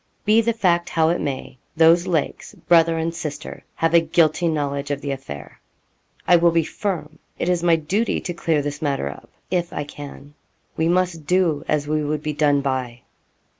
[0.25, 4.89] Be the fact how it may, those Lakes, brother and sister, have a guilty knowledge
[4.89, 5.61] of the affair.
[6.27, 9.83] 'I will be firm it is my duty to clear this matter up, if I
[9.83, 10.33] can
[10.75, 13.03] we must do as we would be done by.'